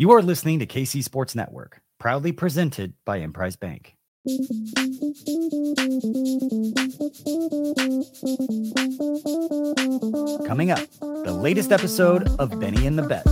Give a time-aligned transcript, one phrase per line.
[0.00, 3.96] You are listening to KC Sports Network, proudly presented by Emprise Bank.
[10.46, 13.30] Coming up, the latest episode of Benny and the Bets.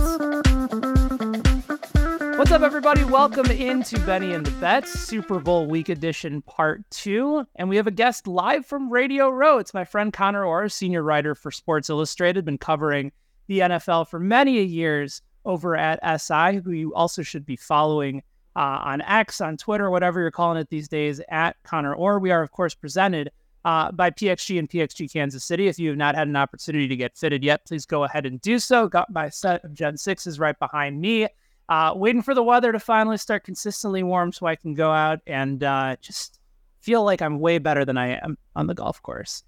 [2.37, 3.03] What's up, everybody?
[3.03, 7.47] Welcome into Benny and the Bets, Super Bowl Week Edition Part 2.
[7.55, 9.57] And we have a guest live from Radio Row.
[9.57, 13.11] It's my friend Conor Orr, senior writer for Sports Illustrated, been covering
[13.47, 18.23] the NFL for many years over at SI, who you also should be following
[18.55, 22.19] uh, on X, on Twitter, whatever you're calling it these days, at Conor Orr.
[22.19, 23.31] We are, of course, presented
[23.65, 25.67] uh, by PXG and PXG Kansas City.
[25.67, 28.41] If you have not had an opportunity to get fitted yet, please go ahead and
[28.41, 28.87] do so.
[28.87, 31.27] Got my set of Gen 6s right behind me.
[31.67, 35.19] Uh, waiting for the weather to finally start consistently warm so I can go out
[35.27, 36.39] and uh, just
[36.81, 39.43] feel like I'm way better than I am on the golf course.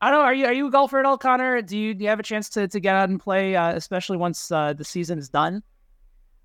[0.00, 0.24] I don't know.
[0.24, 1.60] Are you are you a golfer at all, Conor?
[1.60, 4.16] Do you do you have a chance to, to get out and play, uh, especially
[4.16, 5.62] once uh, the season is done?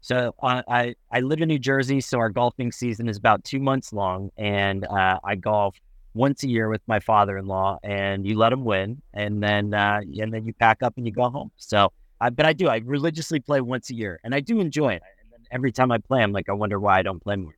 [0.02, 3.60] So uh, I I live in New Jersey, so our golfing season is about two
[3.60, 5.80] months long, and uh, I golf
[6.14, 10.34] once a year with my father-in-law, and you let him win, and then uh, and
[10.34, 11.52] then you pack up and you go home.
[11.56, 14.94] So, I but I do I religiously play once a year, and I do enjoy
[14.96, 15.02] it.
[15.34, 17.56] And every time I play, I'm like, I wonder why I don't play more.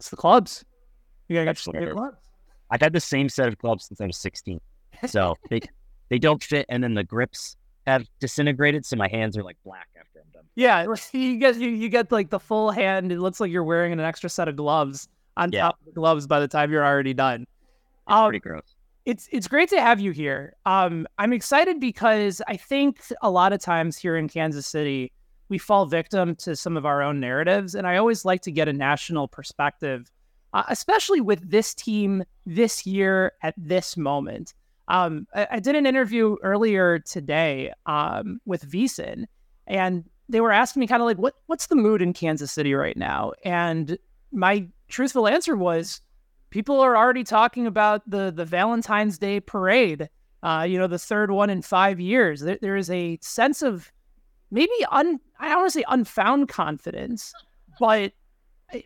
[0.00, 0.64] It's the clubs.
[1.28, 2.16] You gotta get some clubs.
[2.70, 4.60] I've had the same set of clubs since I was 16.
[5.06, 5.60] So they
[6.08, 9.88] they don't fit, and then the grips have disintegrated, so my hands are like black
[9.98, 10.44] after I'm done.
[10.54, 13.12] Yeah, you get you, you get like the full hand.
[13.12, 15.62] It looks like you're wearing an extra set of gloves on yeah.
[15.62, 17.42] top of the gloves by the time you're already done.
[17.42, 17.50] It's
[18.08, 18.74] um, pretty gross.
[19.04, 20.54] It's it's great to have you here.
[20.64, 25.12] Um, I'm excited because I think a lot of times here in Kansas City
[25.50, 28.66] we fall victim to some of our own narratives, and I always like to get
[28.66, 30.10] a national perspective
[30.54, 34.54] uh, especially with this team this year at this moment.
[34.86, 39.24] Um, I, I, did an interview earlier today um, with VSiN,
[39.66, 42.74] and they were asking me kind of like, what what's the mood in Kansas City
[42.74, 43.32] right now?
[43.44, 43.98] And
[44.30, 46.00] my truthful answer was,
[46.50, 50.08] people are already talking about the the Valentine's Day parade.
[50.42, 52.42] Uh, you know, the third one in five years.
[52.42, 53.90] There, there is a sense of
[54.50, 57.32] maybe un I don't want to say unfound confidence,
[57.80, 58.12] but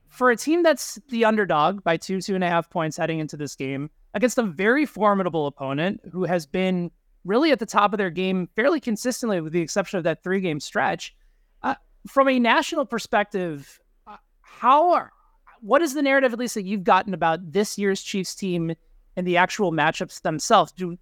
[0.09, 3.37] for a team that's the underdog by two, two and a half points heading into
[3.37, 6.91] this game against a very formidable opponent who has been
[7.25, 10.41] really at the top of their game fairly consistently, with the exception of that three
[10.41, 11.15] game stretch.
[11.63, 11.75] Uh,
[12.07, 15.13] from a national perspective, uh, how are,
[15.61, 18.75] what is the narrative, at least that you've gotten about this year's Chiefs team
[19.17, 20.73] and the actual matchups themselves?
[20.73, 20.97] Do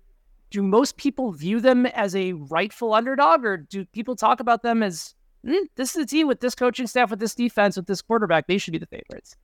[0.51, 4.81] do most people view them as a rightful underdog, or do people talk about them
[4.83, 5.16] as
[5.47, 8.47] mm, this is a team with this coaching staff, with this defense, with this quarterback.
[8.47, 9.37] They should be the favorites.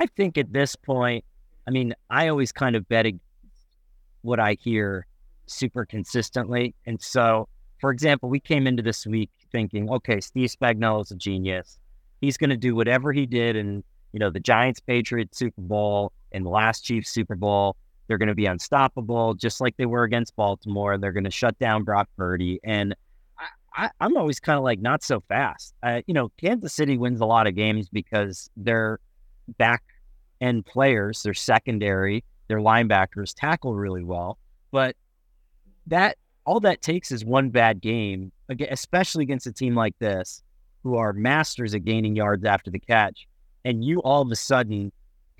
[0.00, 1.24] I think at this point,
[1.66, 3.06] I mean, I always kind of bet
[4.22, 5.06] what I hear
[5.46, 6.74] super consistently.
[6.86, 7.48] And so,
[7.80, 11.78] for example, we came into this week thinking, okay, Steve Spagnuolo is a genius.
[12.20, 16.12] He's going to do whatever he did in, you know, the Giants Patriots Super Bowl
[16.32, 17.76] and last Chiefs Super Bowl.
[18.06, 20.98] They're going to be unstoppable, just like they were against Baltimore.
[20.98, 22.60] They're going to shut down Brock Purdy.
[22.62, 22.94] And
[23.74, 25.74] I, am always kind of like not so fast.
[25.82, 29.00] Uh, you know, Kansas City wins a lot of games because their
[29.58, 29.82] back
[30.40, 34.38] end players, their secondary, their linebackers tackle really well.
[34.70, 34.96] But
[35.86, 38.30] that all that takes is one bad game,
[38.70, 40.42] especially against a team like this,
[40.82, 43.26] who are masters at gaining yards after the catch,
[43.64, 44.92] and you all of a sudden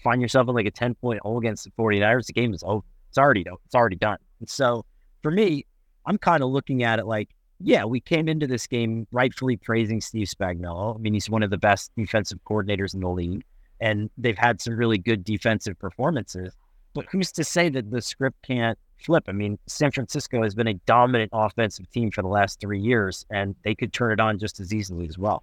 [0.02, 2.84] find yourself in like a 10 point hole against the 49ers, the game is over.
[3.08, 4.18] It's already it's already done.
[4.40, 4.84] And so
[5.22, 5.66] for me,
[6.06, 7.28] I'm kind of looking at it like
[7.64, 10.94] yeah, we came into this game rightfully praising Steve Spagnuolo.
[10.94, 13.42] I mean, he's one of the best defensive coordinators in the league,
[13.80, 16.52] and they've had some really good defensive performances.
[16.92, 19.24] But who's to say that the script can't flip?
[19.28, 23.24] I mean, San Francisco has been a dominant offensive team for the last three years,
[23.30, 25.42] and they could turn it on just as easily as well.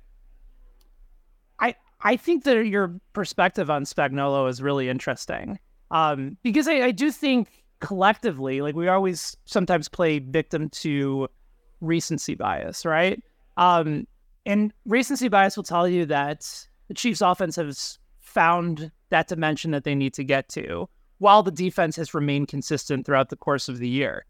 [1.59, 5.57] I I think that your perspective on Spagnuolo is really interesting
[5.89, 11.28] um, because I, I do think collectively, like we always sometimes play victim to
[11.81, 13.22] recency bias, right?
[13.57, 14.07] Um,
[14.45, 19.83] and recency bias will tell you that the Chiefs' offense has found that dimension that
[19.83, 20.87] they need to get to,
[21.17, 24.25] while the defense has remained consistent throughout the course of the year.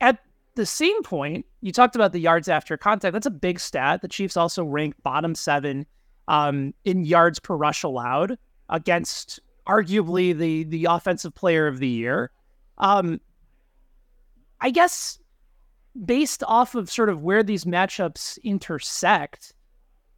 [0.00, 0.18] At
[0.54, 3.12] the same point, you talked about the yards after contact.
[3.12, 4.02] That's a big stat.
[4.02, 5.86] The Chiefs also rank bottom seven
[6.28, 8.38] um, in yards per rush allowed
[8.68, 12.30] against arguably the the offensive player of the year.
[12.78, 13.20] Um,
[14.60, 15.18] I guess
[16.04, 19.54] based off of sort of where these matchups intersect,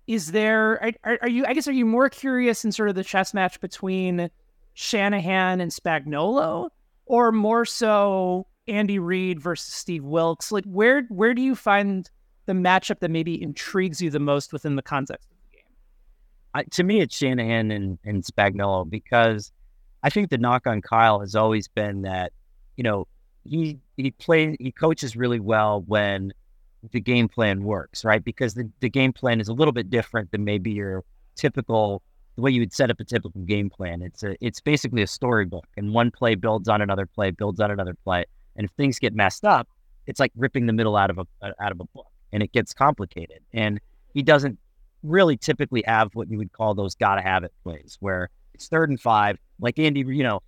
[0.07, 3.05] is there are, are, you I guess are you more curious in sort of the
[3.05, 4.31] chess match between
[4.75, 6.71] Shanahan and Spagnuolo,
[7.07, 10.53] or more so Andy Reid versus Steve Wilks?
[10.53, 12.09] Like where where do you find
[12.47, 16.71] the matchup that maybe intrigues you the most within the context of the game?
[16.71, 19.51] To me, it's Shanahan and, and Spagnuolo because
[20.03, 22.33] I think the knock on Kyle has always been that,
[22.77, 23.09] you know,
[23.47, 26.33] he he plays he coaches really well when
[26.93, 28.23] the game plan works, right?
[28.25, 31.05] Because the, the game plan is a little bit different than maybe your
[31.35, 32.03] typical
[32.37, 34.03] the way you would set up a typical game plan.
[34.03, 37.71] It's a it's basically a storybook, and one play builds on another play, builds on
[37.71, 38.25] another play,
[38.57, 39.69] and if things get messed up,
[40.07, 42.73] it's like ripping the middle out of a out of a book, and it gets
[42.73, 43.41] complicated.
[43.53, 43.81] And
[44.13, 44.59] he doesn't
[45.03, 48.91] really typically have what you would call those gotta have it plays, where it's third
[48.91, 50.43] and five, like Andy, you know,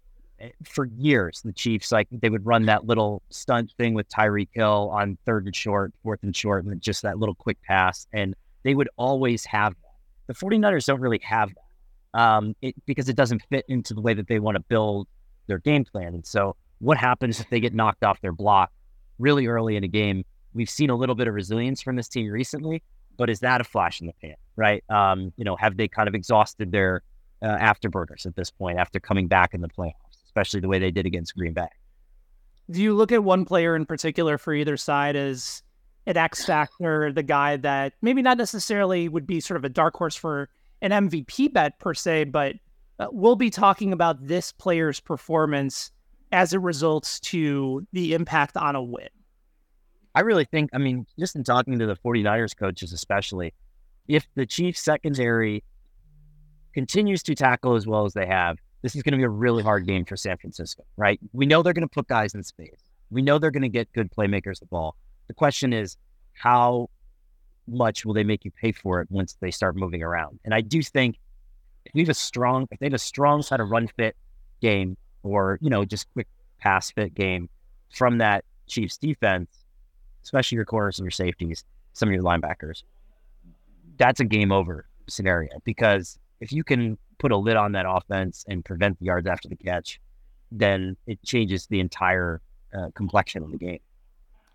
[0.64, 4.90] for years the Chiefs like they would run that little stunt thing with Tyreek Hill
[4.92, 8.74] on third and short, fourth and short, and just that little quick pass, and they
[8.74, 9.88] would always have that.
[10.26, 14.14] The 49ers don't really have that um, it, because it doesn't fit into the way
[14.14, 15.06] that they want to build
[15.46, 16.14] their game plan.
[16.14, 18.70] And so, what happens if they get knocked off their block
[19.18, 20.24] really early in a game?
[20.54, 22.82] We've seen a little bit of resilience from this team recently,
[23.16, 24.82] but is that a flash in the pan, right?
[24.88, 27.02] Um, you know, have they kind of exhausted their
[27.42, 30.07] uh, afterburners at this point after coming back in the playoffs,
[30.38, 31.68] especially the way they did against Green Bay?
[32.70, 35.62] Do you look at one player in particular for either side as
[36.06, 39.96] an X factor, the guy that maybe not necessarily would be sort of a dark
[39.96, 40.48] horse for
[40.80, 42.56] an MVP bet per se, but
[42.98, 45.90] uh, we'll be talking about this player's performance
[46.30, 49.08] as it results to the impact on a win.
[50.14, 53.54] I really think, I mean, just in talking to the 49ers coaches, especially,
[54.08, 55.62] if the Chiefs secondary
[56.74, 59.62] continues to tackle as well as they have, this is going to be a really
[59.62, 61.18] hard game for San Francisco, right?
[61.32, 62.80] We know they're going to put guys in space.
[63.10, 64.96] We know they're going to get good playmakers the ball.
[65.26, 65.96] The question is,
[66.34, 66.90] how
[67.66, 70.38] much will they make you pay for it once they start moving around?
[70.44, 71.16] And I do think
[71.84, 74.16] if you have a strong, if they have a strong side of run fit
[74.60, 76.28] game or, you know, just quick
[76.58, 77.48] pass fit game
[77.90, 79.48] from that Chiefs defense,
[80.22, 81.64] especially your corners and your safeties,
[81.94, 82.82] some of your linebackers,
[83.96, 88.44] that's a game over scenario because if you can put a lid on that offense
[88.48, 90.00] and prevent the yards after the catch,
[90.50, 92.40] then it changes the entire
[92.76, 93.80] uh, complexion of the game.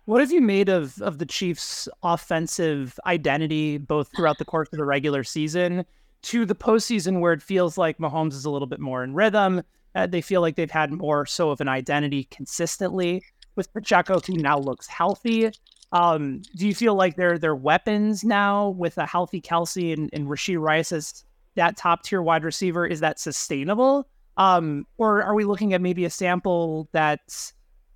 [0.06, 4.78] What have you made of of the Chiefs' offensive identity, both throughout the course of
[4.78, 5.84] the regular season
[6.22, 9.62] to the postseason, where it feels like Mahomes is a little bit more in rhythm?
[9.94, 13.22] Uh, they feel like they've had more so of an identity consistently
[13.56, 15.50] with Pacheco, who now looks healthy.
[15.92, 20.26] Um, do you feel like they're their weapons now with a healthy Kelce and, and
[20.26, 22.86] Rashee Rice as that top tier wide receiver?
[22.86, 24.08] Is that sustainable?
[24.36, 27.54] Um, or are we looking at maybe a sample that's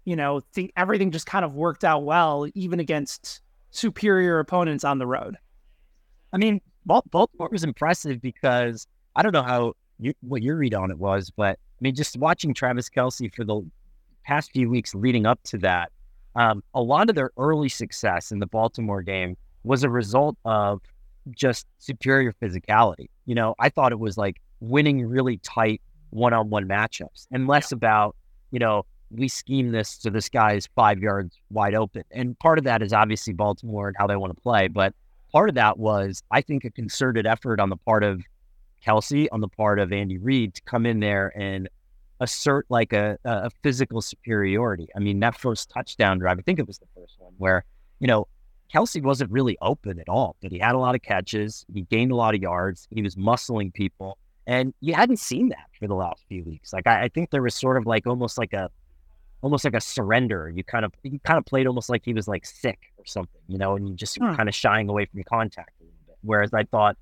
[0.09, 4.97] you know, think everything just kind of worked out well, even against superior opponents on
[4.97, 5.37] the road.
[6.33, 10.91] I mean, Baltimore was impressive because I don't know how you, what your read on
[10.91, 13.61] it was, but I mean, just watching Travis Kelce for the
[14.25, 15.93] past few weeks leading up to that,
[16.37, 20.81] um, a lot of their early success in the Baltimore game was a result of
[21.31, 23.09] just superior physicality.
[23.27, 25.81] You know, I thought it was like winning really tight
[26.11, 27.77] one-on-one matchups and less yeah.
[27.77, 28.17] about,
[28.51, 32.05] you know, we scheme this so this guy is five yards wide open.
[32.11, 34.69] And part of that is obviously Baltimore and how they want to play.
[34.69, 34.95] But
[35.33, 38.23] part of that was, I think, a concerted effort on the part of
[38.87, 41.69] Kelce, on the part of Andy Reid to come in there and
[42.21, 44.89] assert like a, a physical superiority.
[44.95, 47.65] I mean, that first touchdown drive, I think it was the first one where,
[48.01, 48.29] you know,
[48.73, 51.65] Kelce wasn't really open at all, but he had a lot of catches.
[51.73, 52.87] He gained a lot of yards.
[52.91, 54.19] He was muscling people.
[54.47, 56.73] And you hadn't seen that for the last few weeks.
[56.73, 58.71] Like, I, I think there was sort of like almost like a
[59.43, 60.51] almost like a surrender.
[60.55, 63.41] You kind of you kind of played almost like he was like sick or something,
[63.49, 64.35] you know, and you just huh.
[64.37, 66.17] kind of shying away from contact a little bit.
[66.23, 66.97] Whereas I thought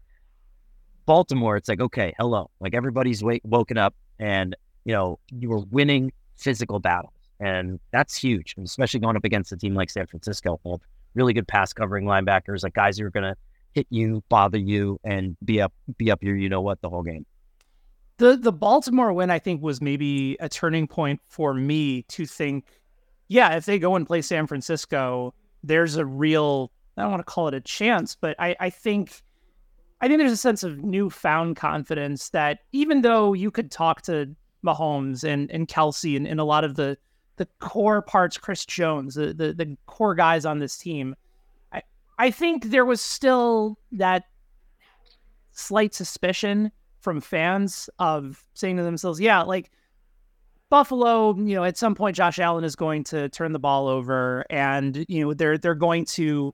[1.07, 5.61] Baltimore, it's like okay, hello, like everybody's wake, woken up, and you know you were
[5.71, 10.61] winning physical battles, and that's huge, especially going up against a team like San Francisco,
[11.17, 13.37] really good pass covering linebackers, like guys who are gonna
[13.73, 17.03] hit you, bother you, and be up be up your you know what the whole
[17.03, 17.27] game.
[18.19, 22.81] The the Baltimore win, I think, was maybe a turning point for me to think,
[23.29, 27.33] yeah, if they go and play San Francisco, there's a real I don't want to
[27.33, 29.23] call it a chance, but I, I think
[30.01, 34.35] I think there's a sense of newfound confidence that even though you could talk to
[34.65, 36.99] Mahomes and, and Kelce and, and a lot of the
[37.37, 41.15] the core parts, Chris Jones, the, the the core guys on this team,
[41.73, 41.83] I
[42.19, 44.25] I think there was still that
[45.53, 49.71] slight suspicion from fans of saying to themselves, yeah, like
[50.69, 54.45] Buffalo, you know, at some point Josh Allen is going to turn the ball over
[54.51, 56.53] and, you know, they're they're going to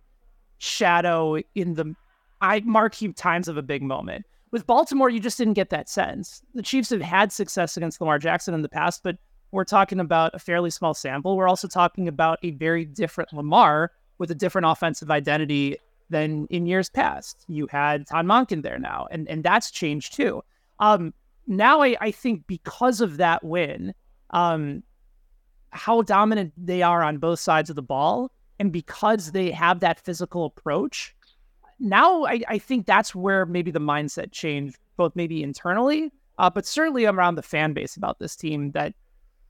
[0.59, 1.95] shadow in the
[2.41, 4.27] I marquee times of a big moment.
[4.51, 6.43] With Baltimore, you just didn't get that sense.
[6.55, 9.17] The Chiefs have had success against Lamar Jackson in the past, but
[9.53, 11.37] we're talking about a fairly small sample.
[11.37, 15.77] We're also talking about a very different Lamar with a different offensive identity
[16.11, 17.45] than in years past.
[17.49, 20.43] You had Todd Monken there now, and and that's changed too.
[20.79, 21.13] Um,
[21.47, 23.95] now I, I think because of that win,
[24.31, 24.83] um,
[25.71, 30.01] how dominant they are on both sides of the ball, and because they have that
[30.01, 31.15] physical approach,
[31.79, 36.65] now I, I think that's where maybe the mindset changed, both maybe internally, uh, but
[36.65, 38.71] certainly around the fan base about this team.
[38.73, 38.95] That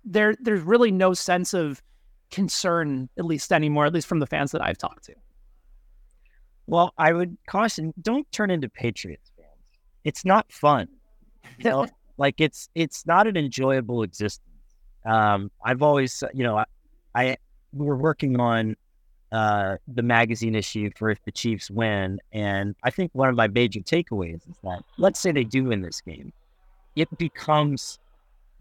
[0.04, 1.82] there there's really no sense of
[2.30, 5.14] concern, at least anymore, at least from the fans that I've talked to.
[6.66, 9.48] Well, I would caution: don't turn into Patriots fans.
[10.04, 10.88] It's not fun.
[11.58, 11.86] You know,
[12.18, 14.46] like it's it's not an enjoyable existence.
[15.04, 16.64] Um, I've always, you know, I,
[17.14, 17.36] I
[17.72, 18.76] we're working on
[19.32, 23.48] uh, the magazine issue for if the Chiefs win, and I think one of my
[23.48, 26.32] major takeaways is that let's say they do win this game,
[26.96, 27.98] it becomes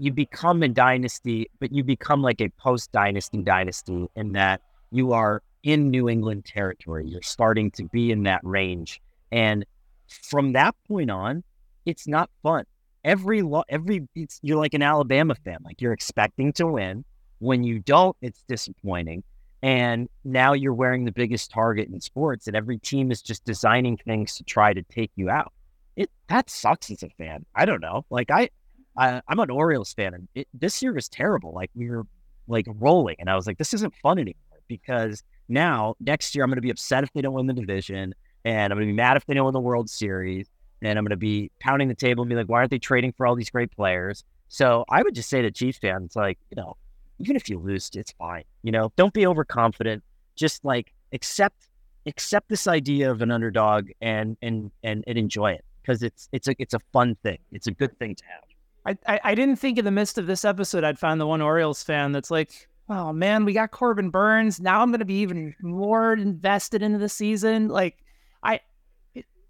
[0.02, 5.14] you become a dynasty, but you become like a post dynasty dynasty in that you
[5.14, 7.08] are in New England territory.
[7.08, 9.66] You're starting to be in that range, and
[10.08, 11.44] from that point on,
[11.86, 12.66] it's not fun
[13.04, 14.08] every lo- every
[14.42, 17.04] you're like an Alabama fan, like you're expecting to win.
[17.40, 19.24] When you don't, it's disappointing.
[19.64, 23.98] And now you're wearing the biggest target in sports, and every team is just designing
[23.98, 25.54] things to try to take you out.
[25.96, 27.46] It that sucks as a fan.
[27.56, 28.06] I don't know.
[28.10, 28.50] Like I,
[28.98, 31.54] I am an Orioles fan, and it, this year was terrible.
[31.54, 32.06] Like we were
[32.48, 34.36] like rolling, and I was like, this isn't fun anymore
[34.68, 38.14] because now next year I'm going to be upset if they don't win the division,
[38.46, 40.48] and I'm going to be mad if they don't win the World Series,
[40.82, 43.14] and I'm going to be pounding the table and be like, why aren't they trading
[43.14, 44.24] for all these great players?
[44.50, 46.76] So I would just say to Chiefs fans, like, you know,
[47.20, 48.44] even if you lose, it's fine.
[48.64, 50.04] You know, don't be overconfident.
[50.36, 51.68] Just like accept
[52.08, 56.48] accept this idea of an underdog and and and, and enjoy it because it's it's
[56.48, 57.38] a it's a fun thing.
[57.52, 58.44] It's a good thing to have.
[58.86, 61.84] I, I, didn't think in the midst of this episode I'd find the one Orioles
[61.84, 64.60] fan that's like, oh man, we got Corbin Burnes.
[64.60, 67.68] Now I'm going to be even more invested into the season.
[67.68, 68.04] Like,
[68.44, 68.60] I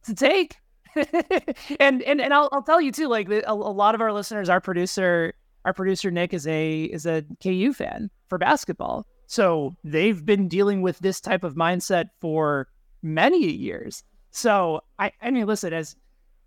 [0.03, 0.57] to take
[1.79, 3.07] and and and I'll I'll tell you too.
[3.07, 5.33] Like a, a lot of our listeners, our producer,
[5.65, 10.81] our producer Nick is a is a KU fan for basketball, so they've been dealing
[10.81, 12.67] with this type of mindset for
[13.01, 14.03] many years.
[14.31, 15.95] So I I mean, listen, as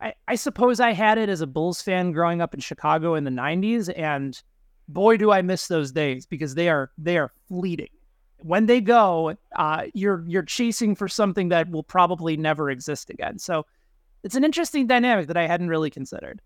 [0.05, 3.25] I, I suppose I had it as a Bulls fan growing up in Chicago in
[3.25, 4.41] the '90s, and
[4.87, 7.89] boy, do I miss those days because they are they are fleeting.
[8.37, 13.39] When they go, uh, you're you're chasing for something that will probably never exist again.
[13.39, 13.65] So
[14.23, 16.43] it's an interesting dynamic that I hadn't really considered.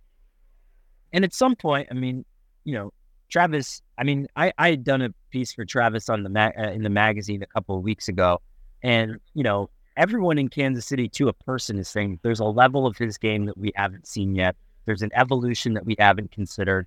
[1.12, 2.24] And at some point, I mean,
[2.62, 2.92] you know,
[3.28, 3.82] Travis.
[3.98, 6.84] I mean, I I had done a piece for Travis on the ma- uh, in
[6.84, 8.40] the magazine a couple of weeks ago,
[8.84, 12.86] and you know, everyone in Kansas City to a person is saying there's a level
[12.86, 14.56] of his game that we haven't seen yet.
[14.86, 16.86] There's an evolution that we haven't considered,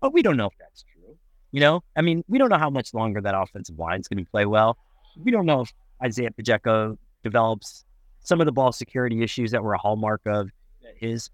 [0.00, 1.16] but we don't know if that's true.
[1.52, 4.22] You know, I mean, we don't know how much longer that offensive line is going
[4.22, 4.76] to play well.
[5.16, 5.72] We don't know if
[6.04, 7.84] Isaiah Pacheco develops
[8.20, 10.50] some of the ball security issues that were a hallmark of
[10.96, 11.30] his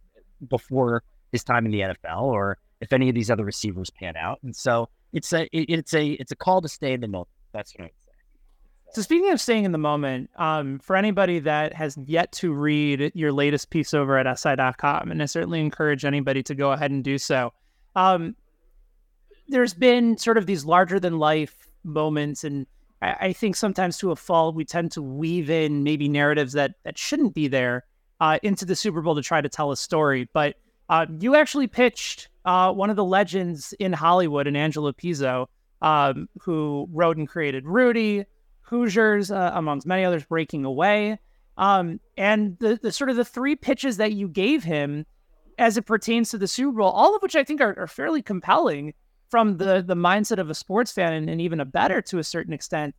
[0.48, 1.02] before
[1.32, 4.38] his time in the NFL, or if any of these other receivers pan out.
[4.42, 7.28] And so it's a it's a it's a call to stay in the moment.
[7.52, 8.09] That's what I would say.
[8.92, 13.12] So speaking of staying in the moment, um, for anybody that has yet to read
[13.14, 17.04] your latest piece over at SI.com, and I certainly encourage anybody to go ahead and
[17.04, 17.52] do so.
[17.94, 18.34] Um,
[19.48, 22.66] there's been sort of these larger than life moments and
[23.02, 26.74] I, I think sometimes to a fault we tend to weave in maybe narratives that
[26.84, 27.84] that shouldn't be there
[28.20, 30.28] uh, into the Super Bowl to try to tell a story.
[30.32, 30.56] But
[30.88, 35.46] uh, you actually pitched uh, one of the legends in Hollywood, and Angelo Pizzo,
[35.82, 38.24] um, who wrote and created Rudy,
[38.70, 41.18] Hoosiers, uh, amongst many others, Breaking Away.
[41.58, 45.04] Um, and the, the sort of the three pitches that you gave him
[45.58, 48.22] as it pertains to the Super Bowl, all of which I think are, are fairly
[48.22, 48.94] compelling,
[49.30, 52.24] from the the mindset of a sports fan and, and even a better to a
[52.24, 52.94] certain extent,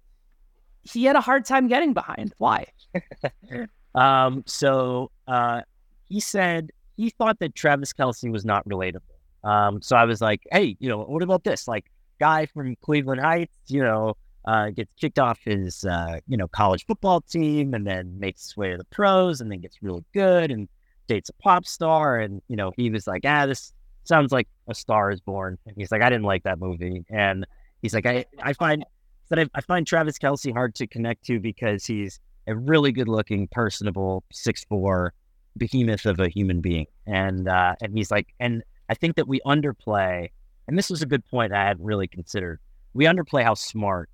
[0.84, 2.34] he had a hard time getting behind.
[2.38, 2.68] Why?
[3.96, 5.62] um, so uh,
[6.08, 9.02] he said he thought that Travis Kelce was not relatable.
[9.44, 11.68] Um, so I was like, hey, you know, what about this?
[11.68, 16.48] Like, guy from Cleveland Heights, you know, uh, gets kicked off his, uh, you know,
[16.48, 20.04] college football team and then makes his way to the pros and then gets really
[20.14, 20.68] good and
[21.08, 22.20] dates a pop star.
[22.20, 25.58] And, you know, he was like, ah, this sounds like A Star is Born.
[25.66, 27.06] And he's like, I didn't like that movie.
[27.10, 27.46] And
[27.82, 28.86] he's like, I, I find
[29.30, 33.08] that I, I find Travis Kelce hard to connect to because he's a really good
[33.08, 35.14] looking, personable, six four
[35.58, 36.88] behemoth of a human being.
[37.08, 40.30] And uh, and he's like, and I think that we underplay,
[40.68, 42.60] and this was a good point I hadn't really considered.
[42.94, 44.10] We underplay how smart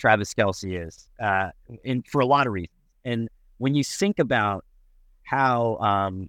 [0.00, 1.50] Travis Kelce is, uh,
[1.84, 2.74] in for a lot of reasons.
[3.04, 3.28] And
[3.58, 4.64] when you think about
[5.22, 6.28] how um,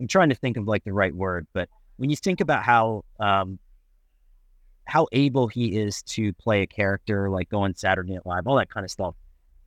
[0.00, 3.04] I'm trying to think of like the right word, but when you think about how
[3.18, 3.58] um,
[4.84, 8.56] how able he is to play a character, like go on Saturday Night Live, all
[8.56, 9.14] that kind of stuff.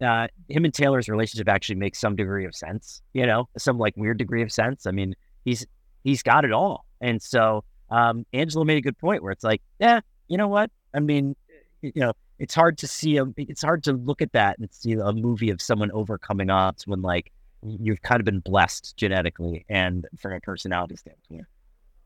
[0.01, 3.95] Uh, him and Taylor's relationship actually makes some degree of sense, you know, some like
[3.97, 4.87] weird degree of sense.
[4.87, 5.13] I mean,
[5.45, 5.65] he's
[6.03, 9.61] he's got it all, and so um, Angelo made a good point where it's like,
[9.79, 10.71] yeah, you know what?
[10.93, 11.35] I mean,
[11.81, 14.93] you know, it's hard to see a, it's hard to look at that and see
[14.93, 17.31] a movie of someone overcoming odds when like
[17.63, 21.45] you've kind of been blessed genetically and from a personality standpoint.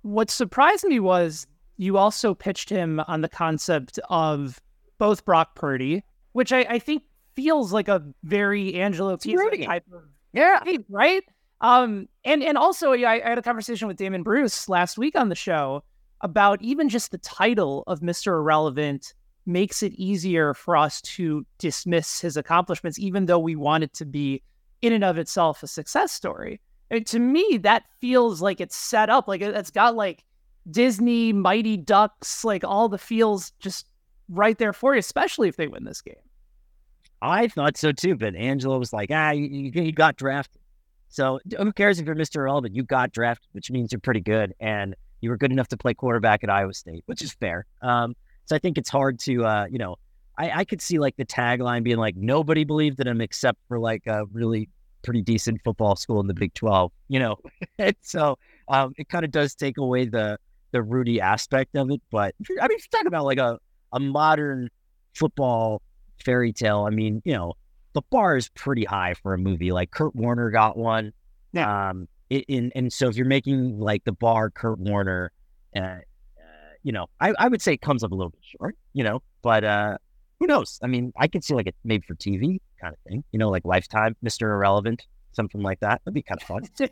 [0.02, 4.62] What surprised me was you also pitched him on the concept of
[4.98, 6.04] both Brock Purdy,
[6.34, 7.04] which I, I think
[7.36, 10.04] feels like a very Angelo Pizzo type of
[10.36, 11.24] yeah, right.
[11.62, 15.30] Um, and and also I, I had a conversation with Damon Bruce last week on
[15.30, 15.84] the show
[16.22, 18.34] about even just the title of Mr.
[18.34, 19.14] Irrelevant
[19.46, 24.06] makes it easier for us to dismiss his accomplishments, even though we want it to
[24.06, 24.42] be
[24.82, 26.60] in and of itself a success story.
[26.92, 30.24] And to me, that feels like it's set up, like it's got like
[30.70, 33.88] Disney, Mighty Ducks, like all the feels just
[34.30, 36.16] right there for you, especially if they win this game.
[37.22, 40.62] I thought so too, but Angelo was like, ah, you, you got drafted.
[41.10, 42.38] So who cares if you're Mr.
[42.38, 42.76] Irrelevant?
[42.76, 44.54] You got drafted, which means you're pretty good.
[44.60, 47.66] And you were good enough to play quarterback at Iowa State, which is fair.
[47.82, 49.98] Um, so I think it's hard to, uh, you know,
[50.38, 53.80] I, I could see like the tagline being like, nobody believed in him except for
[53.80, 54.70] like a really
[55.02, 57.38] pretty decent football school in the Big 12, you know?
[58.02, 58.38] so
[58.68, 60.38] um, it kind of does take away the,
[60.72, 62.02] the Rudy aspect of it.
[62.12, 63.58] But I mean, if you're talking about like a,
[63.94, 64.70] a modern
[65.14, 65.82] football
[66.24, 67.54] fairy tale, I mean, you know,
[67.94, 69.72] the bar is pretty high for a movie.
[69.72, 71.14] Like Kurt Warner got one.
[71.54, 71.90] Yeah.
[71.90, 75.32] Um, in, and so if you're making like the bar Kurt Warner,
[75.76, 76.00] uh,
[76.86, 79.24] you know, I, I would say it comes up a little bit short, you know,
[79.42, 79.98] but uh,
[80.40, 80.80] who knows?
[80.84, 83.50] I mean, I could see like a made for TV kind of thing, you know,
[83.50, 84.44] like Lifetime, Mr.
[84.44, 86.02] Irrelevant, something like that.
[86.06, 86.90] That'd be kind of fun.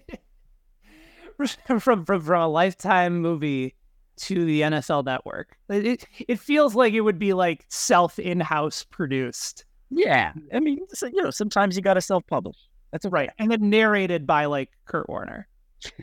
[1.68, 3.76] from, from, from a Lifetime movie
[4.18, 5.58] to the NFL network.
[5.70, 9.64] It, it feels like it would be like self in house produced.
[9.92, 10.34] Yeah.
[10.52, 12.58] I mean, so, you know, sometimes you got to self publish.
[12.92, 13.30] That's right.
[13.38, 15.48] And then narrated by like Kurt Warner.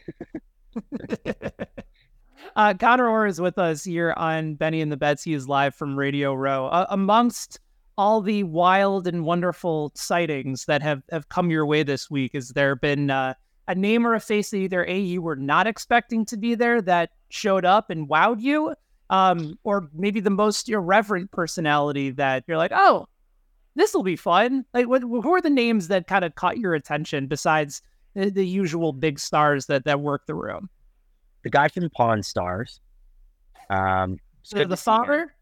[2.57, 6.35] Uh, Conor Orr is with us here on Benny and the Betsy's live from Radio
[6.35, 6.67] Row.
[6.67, 7.61] Uh, amongst
[7.97, 12.49] all the wild and wonderful sightings that have, have come your way this week, has
[12.51, 13.35] there been uh,
[13.69, 16.83] a name or a face that either A, you were not expecting to be there
[16.83, 18.75] that showed up and wowed you?
[19.11, 23.07] Um, or maybe the most irreverent personality that you're like, oh,
[23.75, 24.65] this will be fun.
[24.73, 27.83] Like, what, who are the names that kind of caught your attention besides
[28.15, 30.69] the, the usual big stars that that work the room?
[31.43, 32.81] The guy from Pawn Stars.
[33.69, 34.19] Um,
[34.51, 35.35] the, the father,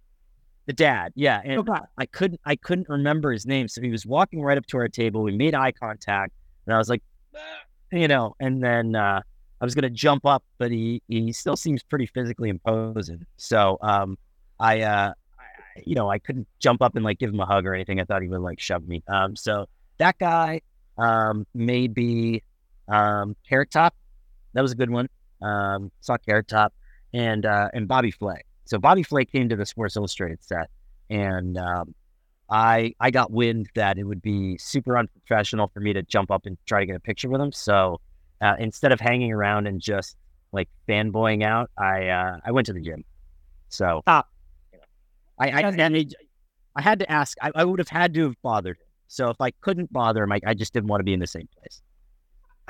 [0.66, 1.40] the dad, yeah.
[1.44, 1.80] And okay.
[1.96, 4.88] I couldn't, I couldn't remember his name, so he was walking right up to our
[4.88, 5.22] table.
[5.22, 6.32] We made eye contact,
[6.66, 7.02] and I was like,
[7.90, 9.22] you know, and then uh,
[9.60, 13.24] I was gonna jump up, but he he still seems pretty physically imposing.
[13.38, 14.18] So um,
[14.60, 17.66] I, uh, I, you know, I couldn't jump up and like give him a hug
[17.66, 18.00] or anything.
[18.00, 19.02] I thought he would like shove me.
[19.08, 19.66] Um, so
[19.98, 20.60] that guy,
[20.98, 22.42] um, maybe
[22.88, 23.94] um, Carrot Top.
[24.54, 25.08] That was a good one
[25.42, 26.72] um, saw Carrot Top,
[27.12, 28.42] and uh, and Bobby Flay.
[28.64, 30.70] So Bobby Flay came to the Sports Illustrated set,
[31.10, 31.94] and um,
[32.50, 36.46] I I got wind that it would be super unprofessional for me to jump up
[36.46, 37.52] and try to get a picture with him.
[37.52, 38.00] So
[38.40, 40.16] uh, instead of hanging around and just
[40.52, 43.04] like fanboying out, I uh, I went to the gym.
[43.68, 44.24] So ah.
[44.72, 44.84] You know,
[45.38, 46.14] I I, and
[46.76, 47.36] I had to ask.
[47.42, 48.86] I, I would have had to have bothered him.
[49.08, 51.26] So if I couldn't bother him, I, I just didn't want to be in the
[51.26, 51.82] same place.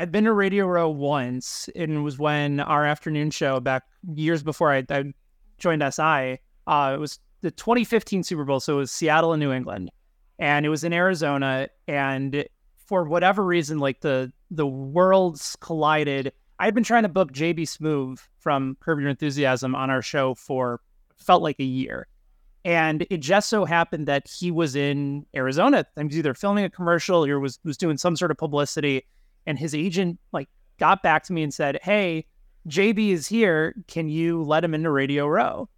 [0.01, 3.83] I've been to Radio Row once, and it was when our afternoon show back
[4.15, 5.13] years before I, I
[5.59, 6.39] joined SI.
[6.69, 9.91] Uh, it was the 2015 Super Bowl, so it was Seattle and New England,
[10.39, 11.69] and it was in Arizona.
[11.89, 12.45] And
[12.87, 16.33] for whatever reason, like the the worlds collided.
[16.61, 20.35] I had been trying to book JB Smoove from Curb Your Enthusiasm on our show
[20.35, 20.81] for
[21.17, 22.07] felt like a year.
[22.65, 25.87] And it just so happened that he was in Arizona.
[25.97, 29.05] He was either filming a commercial or was was doing some sort of publicity
[29.49, 32.27] and his agent like got back to me and said, "Hey,
[32.69, 33.75] JB is here.
[33.89, 35.69] Can you let him into Radio Row?"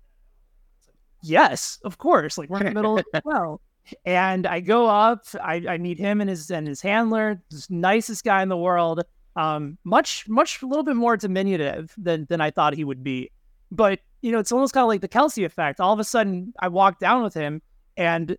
[1.22, 2.36] Yes, of course.
[2.36, 3.60] Like we're in the middle of well.
[4.04, 8.42] And I go up, I, I meet him and his and his handler, nicest guy
[8.42, 9.02] in the world.
[9.36, 13.30] Um, much, much a little bit more diminutive than than I thought he would be.
[13.70, 15.80] But you know, it's almost kind of like the Kelce effect.
[15.80, 17.62] All of a sudden I walk down with him
[17.96, 18.36] and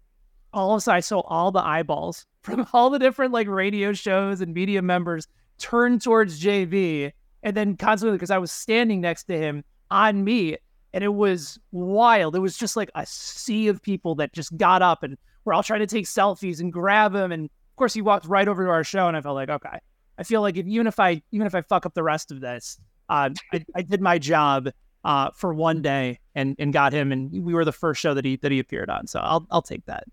[0.54, 3.94] all of a sudden I saw all the eyeballs from all the different like radio
[3.94, 5.28] shows and media members
[5.58, 7.12] turned towards JB.
[7.44, 10.58] and then constantly because I was standing next to him on me
[10.94, 12.36] and it was wild.
[12.36, 15.64] It was just like a sea of people that just got up and were all
[15.64, 17.32] trying to take selfies and grab him.
[17.32, 19.80] And of course, he walked right over to our show, and I felt like, okay,
[20.18, 22.42] I feel like if, even if I even if I fuck up the rest of
[22.42, 22.78] this,
[23.10, 24.70] uh, I, I did my job
[25.04, 28.26] uh, for one day and and got him, and we were the first show that
[28.26, 29.08] he that he appeared on.
[29.08, 30.04] So I'll I'll take that.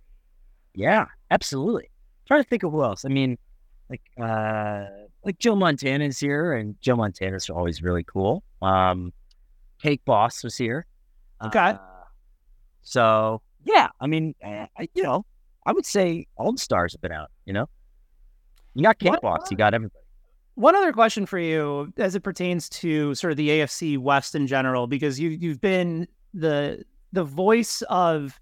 [0.75, 1.91] Yeah, absolutely.
[2.29, 3.05] Trying to think of who else.
[3.05, 3.39] I mean,
[3.91, 4.85] like uh
[5.25, 8.43] like Joe Montana's here, and Joe Montana's always really cool.
[8.63, 9.13] Um,
[9.83, 10.87] Cake Boss was here.
[11.45, 11.59] Okay.
[11.59, 11.79] Uh,
[12.83, 15.25] so yeah, I mean, I, you know,
[15.67, 17.31] I would say all the stars have been out.
[17.45, 17.67] You know,
[18.75, 19.95] you got Cake What- Boss, you got everybody.
[20.55, 24.49] One other question for you, as it pertains to sort of the AFC West in
[24.49, 28.39] general, because you you've been the the voice of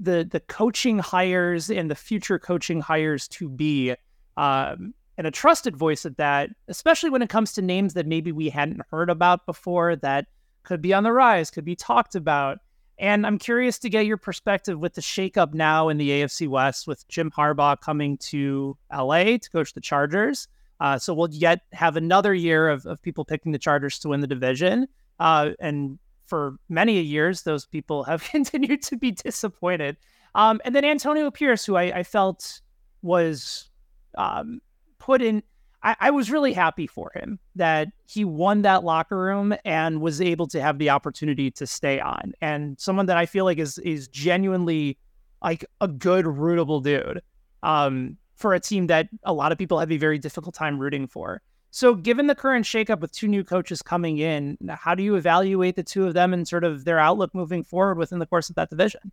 [0.00, 3.94] the the coaching hires and the future coaching hires to be,
[4.36, 8.32] um, and a trusted voice at that, especially when it comes to names that maybe
[8.32, 10.26] we hadn't heard about before that
[10.62, 12.58] could be on the rise, could be talked about.
[12.98, 16.86] And I'm curious to get your perspective with the shakeup now in the AFC West
[16.86, 20.48] with Jim Harbaugh coming to LA to coach the Chargers.
[20.80, 24.20] Uh, so we'll yet have another year of, of people picking the Chargers to win
[24.20, 24.86] the division.
[25.18, 29.96] Uh, and for many years, those people have continued to be disappointed.
[30.34, 32.60] Um, and then Antonio Pierce, who I, I felt
[33.02, 33.70] was
[34.18, 34.60] um,
[34.98, 35.42] put in,
[35.82, 40.20] I, I was really happy for him that he won that locker room and was
[40.20, 42.32] able to have the opportunity to stay on.
[42.40, 44.98] And someone that I feel like is is genuinely
[45.42, 47.22] like a good rootable dude.
[47.62, 51.06] Um, for a team that a lot of people have a very difficult time rooting
[51.06, 51.42] for.
[51.76, 55.76] So, given the current shakeup with two new coaches coming in, how do you evaluate
[55.76, 58.56] the two of them and sort of their outlook moving forward within the course of
[58.56, 59.12] that division?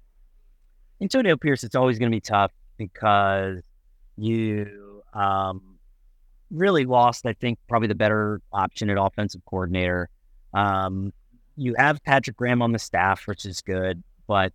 [1.02, 3.62] Antonio Pierce, it's always going to be tough because
[4.16, 5.78] you um,
[6.52, 10.08] really lost, I think, probably the better option at offensive coordinator.
[10.54, 11.12] Um,
[11.58, 14.02] you have Patrick Graham on the staff, which is good.
[14.26, 14.54] But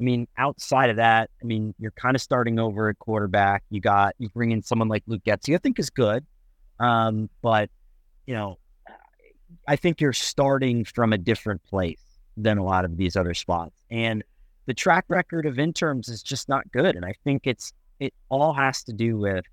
[0.00, 3.64] I mean, outside of that, I mean, you're kind of starting over at quarterback.
[3.68, 6.24] You got, you bring in someone like Luke Getsy, I think is good.
[6.80, 7.70] Um, but,
[8.26, 8.58] you know,
[9.68, 12.02] I think you're starting from a different place
[12.36, 13.76] than a lot of these other spots.
[13.90, 14.24] And
[14.66, 16.96] the track record of interns is just not good.
[16.96, 19.44] And I think it's it all has to do with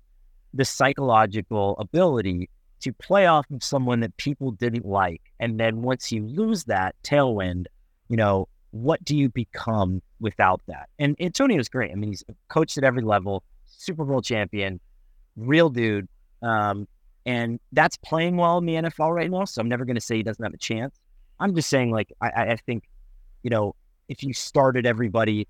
[0.54, 2.48] the psychological ability
[2.80, 5.20] to play off of someone that people didn't like.
[5.38, 7.66] And then once you lose that tailwind,
[8.08, 10.88] you know, what do you become without that?
[10.98, 11.90] And Antonio's great.
[11.90, 14.80] I mean, he's coached at every level, Super Bowl champion,
[15.36, 16.08] real dude.
[16.42, 16.86] Um,
[17.28, 19.44] and that's playing well in the NFL right now.
[19.44, 20.98] So I'm never going to say he doesn't have a chance.
[21.38, 22.88] I'm just saying, like, I, I think,
[23.42, 23.74] you know,
[24.08, 25.46] if you started everybody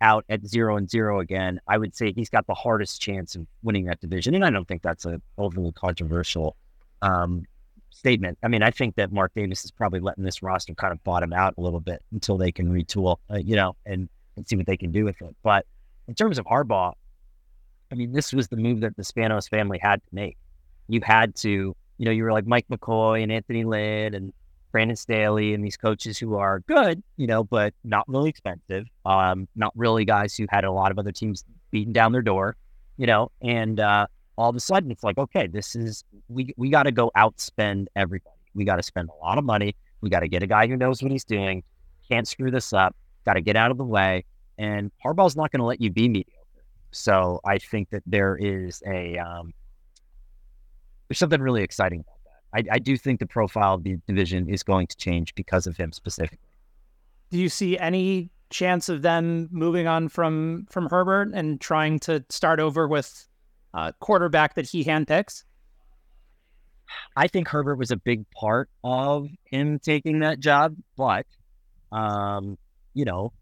[0.00, 3.46] out at zero and zero again, I would say he's got the hardest chance of
[3.62, 4.34] winning that division.
[4.34, 6.56] And I don't think that's a overly controversial
[7.00, 7.44] um,
[7.90, 8.36] statement.
[8.42, 11.32] I mean, I think that Mark Davis is probably letting this roster kind of bottom
[11.32, 14.66] out a little bit until they can retool, uh, you know, and, and see what
[14.66, 15.36] they can do with it.
[15.44, 15.64] But
[16.08, 16.94] in terms of Harbaugh,
[17.92, 20.36] I mean, this was the move that the Spanos family had to make.
[20.90, 21.48] You had to,
[21.98, 24.32] you know, you were like Mike McCoy and Anthony Lynn and
[24.72, 28.86] Brandon Staley and these coaches who are good, you know, but not really expensive.
[29.04, 32.56] Um, not really guys who had a lot of other teams beating down their door,
[32.96, 36.70] you know, and uh, all of a sudden it's like, okay, this is we we
[36.70, 38.36] got to go outspend everybody.
[38.54, 39.76] We got to spend a lot of money.
[40.00, 41.62] We got to get a guy who knows what he's doing.
[42.08, 42.96] Can't screw this up.
[43.24, 44.24] Got to get out of the way.
[44.58, 46.36] And Harbaugh's not going to let you be mediocre.
[46.90, 49.52] So I think that there is a um,
[51.10, 52.70] there's something really exciting about that.
[52.70, 55.76] I, I do think the profile of the division is going to change because of
[55.76, 56.38] him specifically.
[57.32, 62.24] Do you see any chance of them moving on from from Herbert and trying to
[62.28, 63.26] start over with
[63.74, 65.42] a quarterback that he handpicks?
[67.16, 71.26] I think Herbert was a big part of him taking that job, but
[71.90, 72.56] um,
[72.94, 73.32] you know,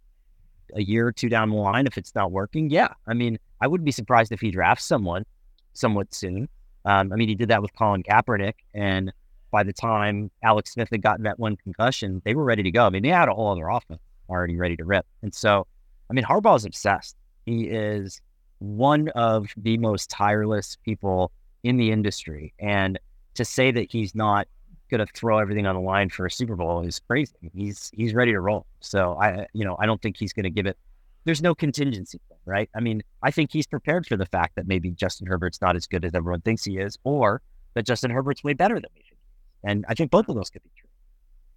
[0.74, 2.94] a year or two down the line, if it's not working, yeah.
[3.07, 5.26] I mean, I wouldn't be surprised if he drafts someone
[5.74, 6.48] somewhat soon.
[6.88, 9.12] Um, I mean, he did that with Colin Kaepernick, and
[9.51, 12.87] by the time Alex Smith had gotten that one concussion, they were ready to go.
[12.87, 15.05] I mean, they had a whole other offense already ready to rip.
[15.20, 15.66] And so,
[16.09, 17.14] I mean, Harbaugh is obsessed.
[17.44, 18.22] He is
[18.61, 21.31] one of the most tireless people
[21.62, 22.98] in the industry, and
[23.35, 24.48] to say that he's not
[24.90, 27.35] going to throw everything on the line for a Super Bowl is crazy.
[27.55, 28.64] He's he's ready to roll.
[28.81, 30.79] So I, you know, I don't think he's going to give it.
[31.24, 32.70] There's no contingency, right?
[32.74, 35.87] I mean, I think he's prepared for the fact that maybe Justin Herbert's not as
[35.87, 37.42] good as everyone thinks he is, or
[37.74, 39.18] that Justin Herbert's way better than we think.
[39.64, 40.88] And I think both of those could be true.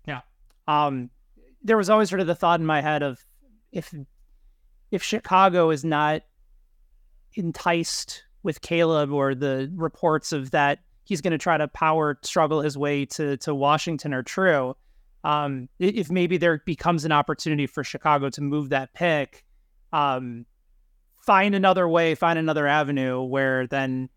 [0.07, 0.21] Yeah.
[0.67, 1.09] Um,
[1.63, 3.23] there was always sort of the thought in my head of
[3.71, 3.93] if
[4.91, 6.23] if Chicago is not
[7.35, 12.61] enticed with Caleb or the reports of that he's going to try to power struggle
[12.61, 14.75] his way to to Washington are true.
[15.23, 19.43] Um, if maybe there becomes an opportunity for Chicago to move that pick,
[19.93, 20.45] um,
[21.21, 24.09] find another way, find another avenue where then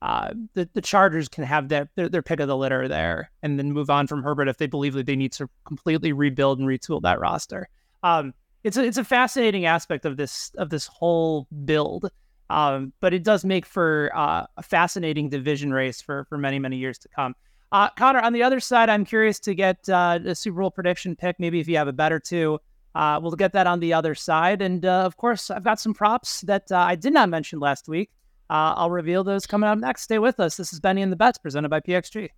[0.00, 3.58] uh, the the Chargers can have their, their, their pick of the litter there, and
[3.58, 6.68] then move on from Herbert if they believe that they need to completely rebuild and
[6.68, 7.68] retool that roster.
[8.02, 12.10] Um, it's a, it's a fascinating aspect of this of this whole build,
[12.48, 16.76] um, but it does make for uh, a fascinating division race for for many many
[16.76, 17.34] years to come.
[17.70, 21.16] Uh, Conor, on the other side, I'm curious to get uh, a Super Bowl prediction
[21.16, 21.36] pick.
[21.38, 22.60] Maybe if you have a better two,
[22.98, 24.60] uh, we'll get that on the other side.
[24.60, 27.86] And uh, of course, I've got some props that uh, I did not mention last
[27.86, 28.10] week.
[28.50, 30.02] Uh, I'll reveal those coming up next.
[30.02, 30.56] Stay with us.
[30.56, 32.30] This is Benny and the Bets presented by PXG.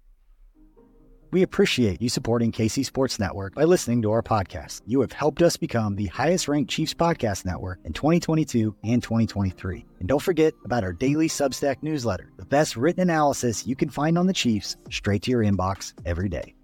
[1.33, 4.83] We appreciate you supporting KC Sports Network by listening to our podcast.
[4.85, 9.87] You have helped us become the highest ranked Chiefs podcast network in 2022 and 2023.
[10.01, 14.19] And don't forget about our daily Substack newsletter, the best written analysis you can find
[14.19, 16.55] on the Chiefs straight to your inbox every day.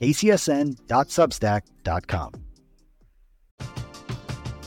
[0.00, 2.32] kcsn.substack.com.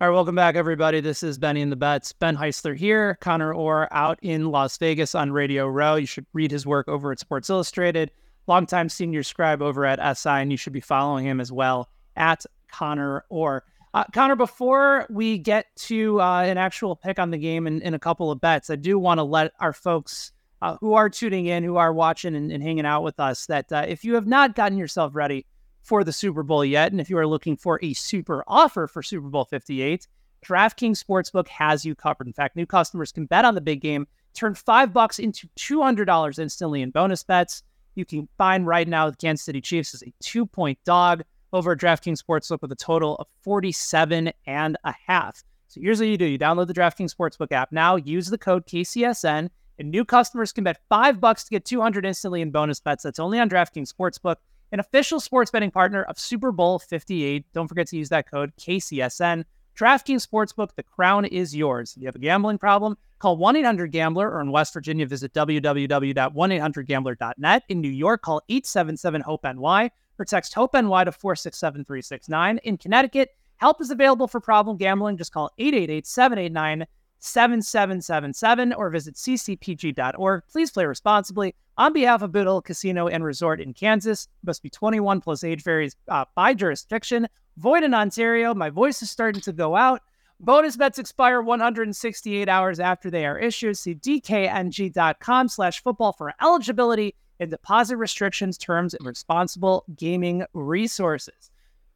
[0.00, 1.00] All right, welcome back, everybody.
[1.00, 2.12] This is Benny and the Bets.
[2.12, 5.96] Ben Heisler here, Conor Orr out in Las Vegas on Radio Row.
[5.96, 8.12] You should read his work over at Sports Illustrated.
[8.46, 12.46] Longtime senior scribe over at SI, and you should be following him as well at
[12.70, 13.64] Conor Orr.
[13.92, 17.96] Uh, Conor, before we get to uh, an actual pick on the game and, and
[17.96, 20.30] a couple of bets, I do want to let our folks
[20.62, 23.72] uh, who are tuning in, who are watching and, and hanging out with us, that
[23.72, 25.44] uh, if you have not gotten yourself ready
[25.88, 29.02] for the Super Bowl yet, and if you are looking for a super offer for
[29.02, 30.06] Super Bowl 58,
[30.44, 32.26] DraftKings Sportsbook has you covered.
[32.26, 36.38] In fact, new customers can bet on the big game, turn five bucks into $200
[36.38, 37.62] instantly in bonus bets.
[37.94, 41.22] You can find right now the Kansas City Chiefs as a two point dog
[41.54, 45.42] over at DraftKings Sportsbook with a total of 47 and a half.
[45.68, 48.66] So here's what you do you download the DraftKings Sportsbook app now, use the code
[48.66, 49.48] KCSN,
[49.78, 53.04] and new customers can bet five bucks to get 200 instantly in bonus bets.
[53.04, 54.36] That's only on DraftKings Sportsbook
[54.72, 57.44] an official sports betting partner of Super Bowl 58.
[57.52, 59.44] Don't forget to use that code KCSN.
[59.78, 61.94] DraftKings Sportsbook, the crown is yours.
[61.96, 65.32] If you have a gambling problem, call 1 800 Gambler or in West Virginia, visit
[65.34, 67.62] www.1800Gambler.net.
[67.68, 72.58] In New York, call 877 HOPE NY or text HOPE NY to 467369.
[72.64, 75.16] In Connecticut, help is available for problem gambling.
[75.16, 76.84] Just call 888 789
[77.20, 80.42] 7777 or visit ccpg.org.
[80.50, 81.54] Please play responsibly.
[81.76, 85.62] On behalf of Boot Hill Casino and Resort in Kansas, must be 21 plus age
[85.62, 87.28] varies uh, by jurisdiction.
[87.56, 88.54] Void in Ontario.
[88.54, 90.02] My voice is starting to go out.
[90.40, 93.76] Bonus bets expire 168 hours after they are issued.
[93.76, 101.50] See dkng.com slash football for eligibility and deposit restrictions, terms, and responsible gaming resources.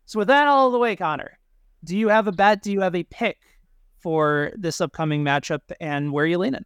[0.06, 1.38] So with that all the way, Conor,
[1.84, 2.62] do you have a bet?
[2.62, 3.38] Do you have a pick
[4.02, 6.64] for this upcoming matchup and where are you leaning?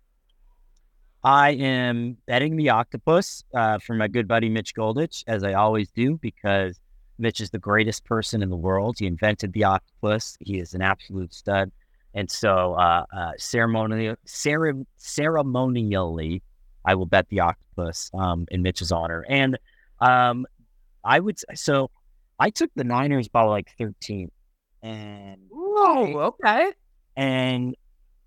[1.23, 5.91] I am betting the octopus uh, for my good buddy Mitch Goldich, as I always
[5.91, 6.79] do, because
[7.19, 8.97] Mitch is the greatest person in the world.
[8.99, 10.37] He invented the octopus.
[10.41, 11.73] He is an absolute stud.
[12.15, 16.43] And so, uh, uh, ceremonially, cere- ceremonially,
[16.85, 19.25] I will bet the octopus um, in Mitch's honor.
[19.29, 19.59] And
[20.01, 20.47] um,
[21.05, 21.91] I would so
[22.39, 24.31] I took the Niners by like 13.
[24.83, 26.73] And oh, okay.
[27.17, 27.75] And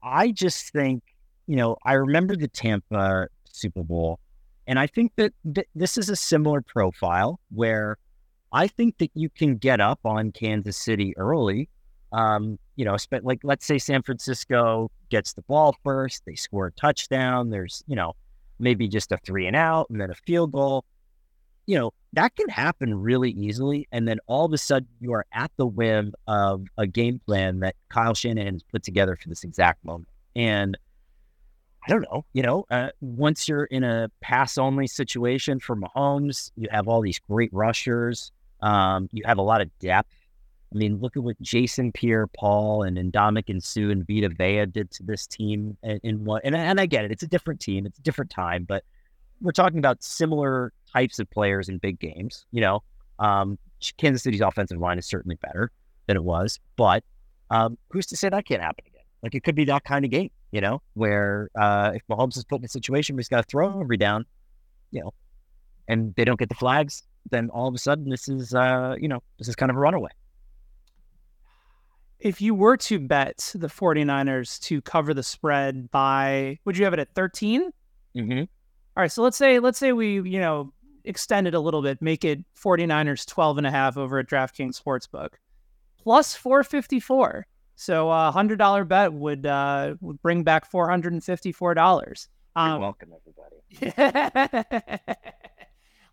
[0.02, 1.04] I just think,
[1.48, 4.20] you know, I remember the Tampa Super Bowl,
[4.68, 7.98] and I think that th- this is a similar profile where
[8.52, 11.70] I think that you can get up on Kansas City early.
[12.12, 16.72] Um, you know, like let's say San Francisco gets the ball first, they score a
[16.72, 17.50] touchdown.
[17.50, 18.14] There's, you know,
[18.60, 20.86] maybe just a three and out and then a field goal.
[21.70, 23.88] You know, that can happen really easily.
[23.92, 27.60] And then all of a sudden you are at the whim of a game plan
[27.60, 30.10] that Kyle Shanahan has put together for this exact moment.
[30.36, 30.76] And
[31.86, 36.50] I don't know, you know, uh, once you're in a pass only situation for Mahomes,
[36.56, 38.32] you have all these great rushers.
[38.62, 40.16] Um, you have a lot of depth.
[40.74, 44.90] I mean, look at what Jason Pierre Paul and Ndamukong Suh and Vita Vea did
[44.90, 47.12] to this team in, in and, and I get it.
[47.12, 47.86] It's a different team.
[47.86, 48.84] It's a different time, but
[49.40, 52.46] we're talking about similar types of players in big games.
[52.52, 52.84] You know,
[53.20, 53.58] um,
[53.98, 55.72] Kansas City's offensive line is certainly better
[56.08, 57.04] than it was, but
[57.50, 59.04] um, who's to say that can't happen again?
[59.24, 62.44] Like it could be that kind of game, you know, where uh, if Mahomes is
[62.44, 64.26] put in a situation where he's got to throw every down,
[64.92, 65.14] you know,
[65.88, 69.08] and they don't get the flags, then all of a sudden this is uh, you
[69.08, 70.12] know this is kind of a runaway.
[72.20, 76.94] If you were to bet the 49ers to cover the spread by, would you have
[76.94, 77.72] it at 13?
[78.18, 78.40] Mm-hmm.
[78.40, 78.48] All
[78.98, 80.74] right, so let's say let's say we you know
[81.04, 84.82] extend it a little bit, make it 49ers 12 and a half over at DraftKings
[84.82, 85.30] Sportsbook,
[86.02, 87.46] plus 454.
[87.76, 91.74] So a hundred dollar bet would uh, would bring back four hundred and fifty four
[91.74, 92.28] dollars.
[92.58, 93.14] Um, You're welcome,
[93.80, 95.00] everybody.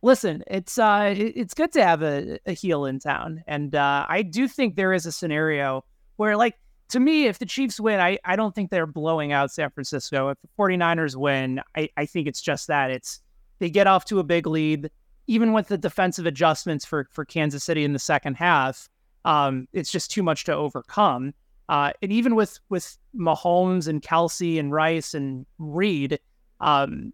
[0.02, 4.22] listen, it's uh, it's good to have a, a heel in town, and uh, I
[4.22, 5.84] do think there is a scenario
[6.16, 6.54] where, like,
[6.90, 10.28] to me, if the Chiefs win, I, I don't think they're blowing out San Francisco.
[10.28, 13.20] If the 49ers win, I, I think it's just that it's
[13.58, 14.90] they get off to a big lead,
[15.26, 18.88] even with the defensive adjustments for for Kansas City in the second half.
[19.24, 21.34] Um, it's just too much to overcome.
[21.68, 26.20] Uh, and even with with Mahomes and Kelce and Rice and Reed,
[26.60, 27.12] um,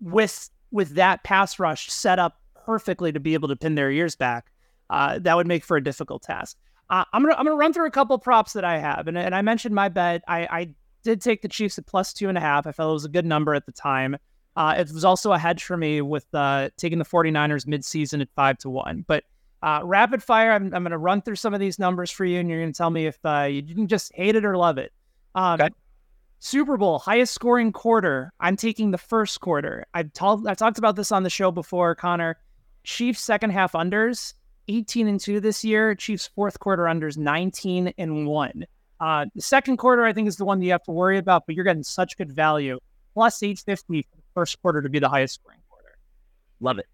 [0.00, 4.16] with with that pass rush set up perfectly to be able to pin their ears
[4.16, 4.50] back,
[4.90, 6.56] uh, that would make for a difficult task.
[6.90, 9.34] Uh, I'm gonna I'm gonna run through a couple props that I have, and, and
[9.34, 10.22] I mentioned my bet.
[10.26, 12.66] I, I did take the Chiefs at plus two and a half.
[12.66, 14.16] I felt it was a good number at the time.
[14.58, 18.28] Uh, it was also a hedge for me with uh, taking the 49ers midseason at
[18.34, 19.04] five to one.
[19.06, 19.22] But
[19.62, 22.40] uh, rapid fire, I'm, I'm going to run through some of these numbers for you,
[22.40, 24.76] and you're going to tell me if uh, you can just hate it or love
[24.76, 24.92] it.
[25.36, 25.68] Um, okay.
[26.40, 28.32] Super Bowl highest scoring quarter.
[28.40, 29.86] I'm taking the first quarter.
[29.94, 32.36] I've told I talked about this on the show before, Conor.
[32.82, 34.34] Chiefs second half unders
[34.66, 35.94] 18 and 2 this year.
[35.94, 38.64] Chiefs fourth quarter unders 19 and 1.
[38.98, 41.46] Uh, the second quarter, I think, is the one that you have to worry about,
[41.46, 42.80] but you're getting such good value.
[43.14, 45.98] Plus 850 for the first quarter to be the highest scoring quarter.
[46.60, 46.86] Love it.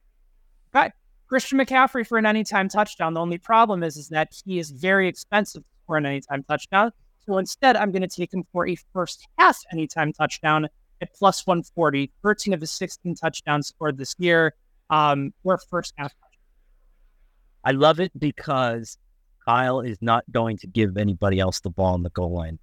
[0.74, 0.90] Okay.
[1.28, 3.12] Christian McCaffrey for an anytime touchdown.
[3.12, 6.90] The only problem is, is that he is very expensive for an anytime touchdown.
[7.26, 10.68] So instead, I'm going to take him for a first half anytime touchdown
[11.02, 12.10] at plus 140.
[12.22, 14.54] 13 of his 16 touchdowns scored this year
[14.88, 16.14] um, were first half.
[17.62, 18.96] I love it because
[19.44, 22.58] Kyle is not going to give anybody else the ball on the goal line.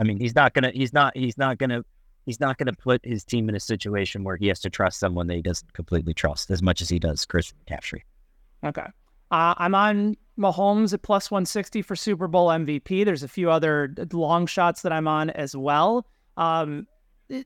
[0.00, 0.72] I mean, he's not gonna.
[0.72, 1.16] He's not.
[1.16, 1.84] He's not gonna.
[2.30, 5.26] He's not gonna put his team in a situation where he has to trust someone
[5.26, 8.02] that he doesn't completely trust as much as he does Chris McCaffrey.
[8.64, 8.86] Okay.
[9.32, 13.04] Uh, I'm on Mahomes at plus 160 for Super Bowl MVP.
[13.04, 16.06] There's a few other long shots that I'm on as well.
[16.36, 16.86] Um,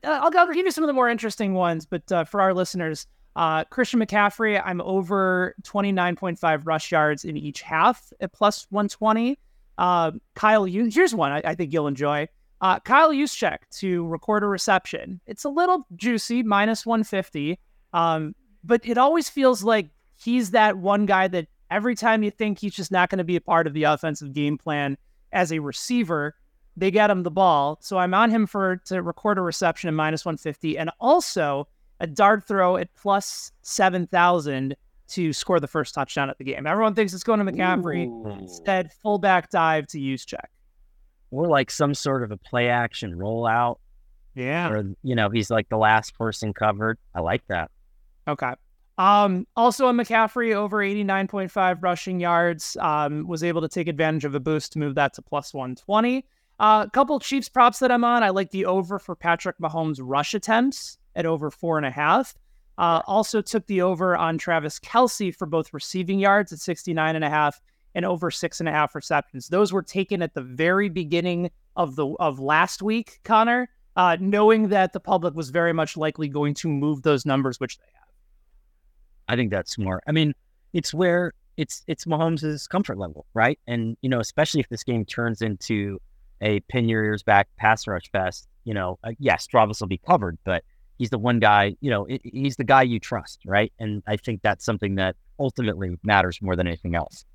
[0.03, 3.07] I'll, I'll, give you some of the more interesting ones, but uh, for our listeners,
[3.35, 9.39] uh, Christian McCaffrey, I'm over 29.5 rush yards in each half at plus 120.
[9.79, 12.27] Uh, Kyle, you, here's one I, I think you'll enjoy.
[12.61, 15.19] Uh, Kyle Juszczyk to record a reception.
[15.25, 17.59] It's a little juicy, minus 150,
[17.93, 22.59] um, but it always feels like he's that one guy that every time you think
[22.59, 24.97] he's just not going to be a part of the offensive game plan
[25.33, 26.35] as a receiver,
[26.77, 27.77] they get him the ball.
[27.81, 31.67] So I'm on him for to record a reception in minus 150 and also
[31.99, 34.75] a dart throw at plus 7,000
[35.07, 36.65] to score the first touchdown at the game.
[36.65, 38.07] Everyone thinks it's going to McCaffrey.
[38.07, 38.27] Ooh.
[38.39, 40.45] Instead, fullback dive to Juszczyk.
[41.35, 43.77] Or like some sort of a play action rollout.
[44.35, 44.69] Yeah.
[44.69, 46.97] Or, you know, he's like the last person covered.
[47.13, 47.71] I like that.
[48.27, 48.53] Okay.
[48.97, 54.33] Um, also, a McCaffrey over 89.5 rushing yards um, was able to take advantage of
[54.33, 56.25] a boost to move that to plus 120.
[56.57, 58.23] Uh, a couple Chiefs props that I'm on.
[58.23, 62.33] I like the over for Patrick Mahomes rush attempts at over four and a half.
[62.77, 67.25] Uh, also took the over on Travis Kelce for both receiving yards at 69 and
[67.25, 67.59] a half
[67.95, 69.47] and over six and a half receptions.
[69.47, 74.69] Those were taken at the very beginning of the of last week, Conor, uh, knowing
[74.69, 78.09] that the public was very much likely going to move those numbers, which they have.
[79.29, 80.03] I think that's smart.
[80.07, 80.33] I mean,
[80.73, 83.57] it's where it's it's Mahomes' comfort level, right?
[83.65, 85.99] And you know, especially if this game turns into
[86.41, 89.97] a pin your ears back pass rush fest, you know, uh, yes, Travis will be
[89.97, 90.63] covered, but
[90.97, 93.71] he's the one guy, you know, he's the guy you trust, right?
[93.79, 97.25] And I think that's something that ultimately matters more than anything else.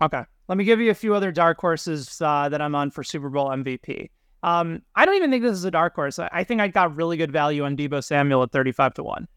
[0.00, 0.22] Okay.
[0.48, 3.28] Let me give you a few other dark horses uh, that I'm on for Super
[3.28, 4.10] Bowl MVP.
[4.42, 6.18] Um, I don't even think this is a dark horse.
[6.18, 9.28] I think I got really good value on Deebo Samuel at 35 to 1.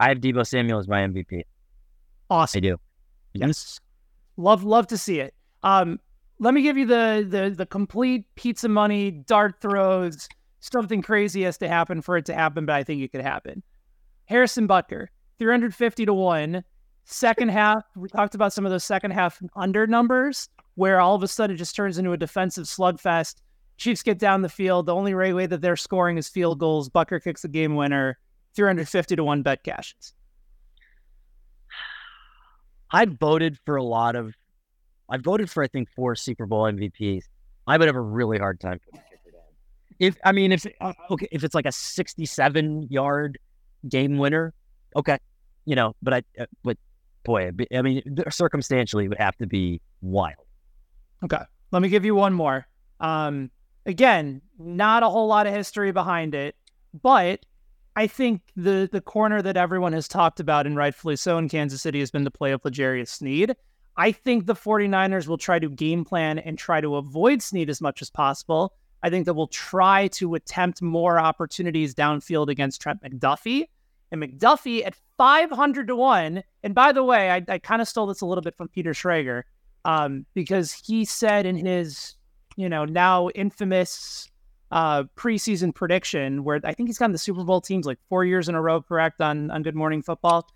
[0.00, 1.42] I have Deebo Samuel as my MVP.
[2.28, 2.58] Awesome.
[2.58, 2.76] I do.
[3.32, 3.80] Yes.
[4.36, 5.34] Love love to see it.
[5.62, 6.00] Um,
[6.38, 10.28] let me give you the the the complete pizza money dart throws
[10.60, 13.62] something crazy has to happen for it to happen, but I think it could happen.
[14.26, 15.08] Harrison Butker,
[15.38, 16.64] 350 to 1.
[17.12, 21.22] Second half, we talked about some of those second half under numbers where all of
[21.22, 23.36] a sudden it just turns into a defensive slugfest.
[23.76, 24.86] Chiefs get down the field.
[24.86, 26.88] The only way that they're scoring is field goals.
[26.88, 28.18] Butker kicks the game winner.
[28.54, 30.12] 350 to 1 bet cashes.
[32.90, 34.34] I voted for a lot of,
[35.08, 37.24] I voted for, I think, four Super Bowl MVPs.
[37.66, 38.80] I would have a really hard time
[40.00, 43.38] if I mean, if uh, okay, if it's like a 67 yard
[43.88, 44.54] game winner,
[44.96, 45.18] okay,
[45.66, 46.78] you know, but I, uh, but
[47.24, 50.46] boy, I mean, circumstantially, it would have to be wild.
[51.24, 52.66] Okay, let me give you one more.
[53.00, 53.50] Um,
[53.86, 56.56] again, not a whole lot of history behind it,
[57.02, 57.44] but
[57.96, 61.82] I think the the corner that everyone has talked about, and rightfully so, in Kansas
[61.82, 63.54] City has been the play of L'Jarius Sneed.
[63.96, 67.80] I think the 49ers will try to game plan and try to avoid Sneed as
[67.80, 68.72] much as possible.
[69.02, 73.66] I think that we'll try to attempt more opportunities downfield against Trent McDuffie.
[74.12, 76.42] And McDuffie at 500 to 1.
[76.62, 78.92] And by the way, I, I kind of stole this a little bit from Peter
[78.92, 79.42] Schrager
[79.84, 82.14] um, because he said in his,
[82.56, 84.30] you know, now infamous
[84.70, 88.48] uh, preseason prediction, where I think he's gotten the Super Bowl teams like four years
[88.48, 90.48] in a row correct on, on Good Morning Football.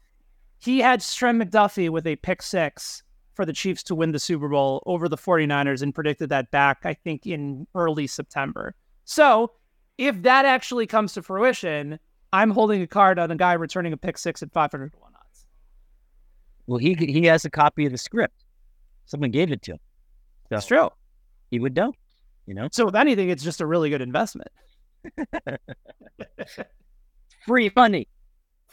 [0.58, 3.02] He had Trent McDuffie with a pick six
[3.34, 6.82] for the Chiefs to win the Super Bowl over the 49ers and predicted that back,
[6.84, 8.74] I think, in early September.
[9.04, 9.52] So
[9.98, 11.98] if that actually comes to fruition,
[12.34, 15.12] I'm holding a card on a guy returning a pick six at 500 to 1
[15.14, 15.46] odds.
[16.66, 18.44] Well, he he has a copy of the script.
[19.06, 19.78] Someone gave it to him.
[19.78, 20.90] So That's true.
[21.50, 21.92] He would know,
[22.46, 22.68] you know?
[22.72, 24.48] So if anything, it's just a really good investment.
[27.46, 28.08] Free money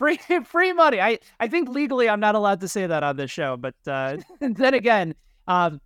[0.01, 0.99] free free money.
[0.99, 4.17] I I think legally I'm not allowed to say that on this show, but uh,
[4.39, 5.15] then again,
[5.47, 5.79] um,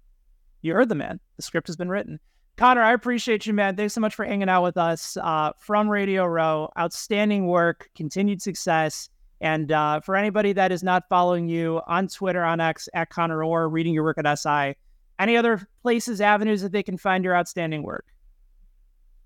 [0.61, 1.19] you heard the man.
[1.35, 2.19] The script has been written.
[2.57, 3.75] Conor, I appreciate you, man.
[3.75, 6.71] Thanks so much for hanging out with us uh, from Radio Row.
[6.79, 9.09] Outstanding work, continued success.
[9.41, 13.43] And uh, for anybody that is not following you on Twitter, on X, at Conor
[13.43, 14.75] Orr reading your work at SI,
[15.19, 18.05] any other places, avenues that they can find your outstanding work?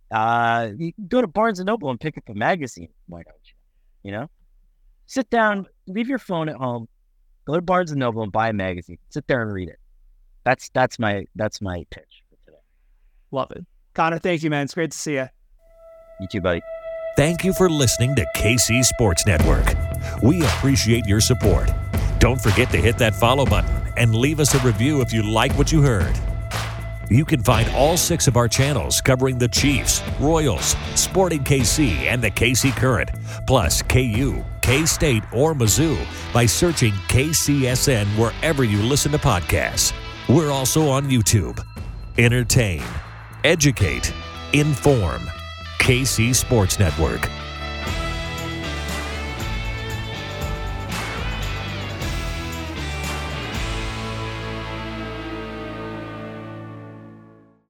[0.09, 2.89] Uh, you go to Barnes and Noble and pick up a magazine.
[3.07, 3.53] Why don't you?
[4.01, 4.29] You know,
[5.05, 6.87] sit down, leave your phone at home,
[7.45, 8.97] go to Barnes and Noble and buy a magazine.
[9.09, 9.79] Sit there and read it.
[10.45, 12.23] That's that's my that's my pitch.
[13.31, 13.65] Love it.
[13.93, 14.63] Conor, thank you, man.
[14.63, 15.27] It's great to see you.
[16.19, 16.61] You too, buddy.
[17.15, 19.65] Thank you for listening to KC Sports Network.
[20.23, 21.69] We appreciate your support.
[22.19, 25.57] Don't forget to hit that follow button and leave us a review if you like
[25.57, 26.17] what you heard.
[27.09, 32.21] You can find all six of our channels covering the Chiefs, Royals, Sporting KC, and
[32.21, 33.09] the KC Current,
[33.47, 35.97] plus KU, K State, or Mizzou
[36.31, 39.91] by searching KCSN wherever you listen to podcasts.
[40.29, 41.59] We're also on YouTube.
[42.19, 42.83] Entertain,
[43.43, 44.13] educate,
[44.53, 45.21] inform.
[45.79, 47.29] KC Sports Network.